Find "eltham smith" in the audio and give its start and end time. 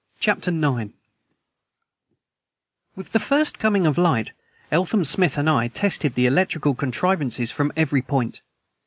4.71-5.37